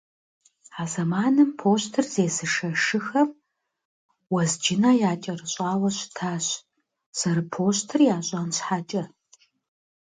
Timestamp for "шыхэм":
2.83-3.29